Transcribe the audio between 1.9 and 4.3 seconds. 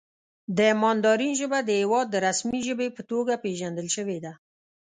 د رسمي ژبې په توګه پېژندل شوې